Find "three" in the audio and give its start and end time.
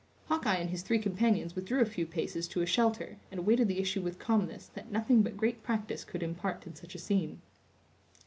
0.81-0.97